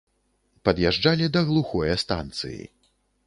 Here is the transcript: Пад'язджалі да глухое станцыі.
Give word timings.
Пад'язджалі 0.69 1.27
да 1.37 1.41
глухое 1.51 1.93
станцыі. 2.05 2.61